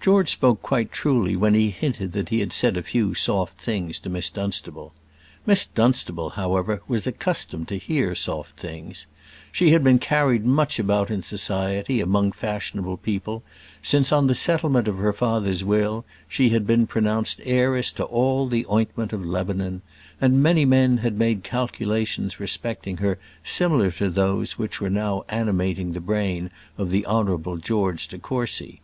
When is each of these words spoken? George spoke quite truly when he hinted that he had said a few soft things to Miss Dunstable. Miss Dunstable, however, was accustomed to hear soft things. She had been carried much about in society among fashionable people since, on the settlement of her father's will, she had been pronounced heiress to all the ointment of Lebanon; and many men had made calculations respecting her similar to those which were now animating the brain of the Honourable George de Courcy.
George 0.00 0.28
spoke 0.28 0.62
quite 0.62 0.92
truly 0.92 1.34
when 1.34 1.54
he 1.54 1.70
hinted 1.70 2.12
that 2.12 2.28
he 2.28 2.38
had 2.38 2.52
said 2.52 2.76
a 2.76 2.84
few 2.84 3.14
soft 3.14 3.60
things 3.60 3.98
to 3.98 4.08
Miss 4.08 4.30
Dunstable. 4.30 4.92
Miss 5.44 5.66
Dunstable, 5.66 6.30
however, 6.36 6.82
was 6.86 7.04
accustomed 7.04 7.66
to 7.66 7.76
hear 7.76 8.14
soft 8.14 8.56
things. 8.60 9.08
She 9.50 9.72
had 9.72 9.82
been 9.82 9.98
carried 9.98 10.46
much 10.46 10.78
about 10.78 11.10
in 11.10 11.20
society 11.20 12.00
among 12.00 12.30
fashionable 12.30 12.98
people 12.98 13.42
since, 13.82 14.12
on 14.12 14.28
the 14.28 14.36
settlement 14.36 14.86
of 14.86 14.98
her 14.98 15.12
father's 15.12 15.64
will, 15.64 16.04
she 16.28 16.50
had 16.50 16.64
been 16.64 16.86
pronounced 16.86 17.40
heiress 17.44 17.90
to 17.90 18.04
all 18.04 18.46
the 18.46 18.64
ointment 18.70 19.12
of 19.12 19.26
Lebanon; 19.26 19.82
and 20.20 20.40
many 20.40 20.64
men 20.64 20.98
had 20.98 21.18
made 21.18 21.42
calculations 21.42 22.38
respecting 22.38 22.98
her 22.98 23.18
similar 23.42 23.90
to 23.90 24.10
those 24.10 24.56
which 24.56 24.80
were 24.80 24.88
now 24.90 25.24
animating 25.28 25.90
the 25.90 25.98
brain 26.00 26.50
of 26.78 26.90
the 26.90 27.04
Honourable 27.04 27.56
George 27.56 28.06
de 28.06 28.16
Courcy. 28.16 28.80